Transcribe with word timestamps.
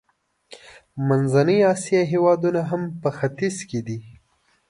منځنۍ 1.07 1.59
اسیا 1.73 2.01
هېوادونه 2.11 2.61
هم 2.69 2.81
په 3.01 3.09
ختیځ 3.17 3.55
کې 3.69 3.79
دي. 3.87 3.99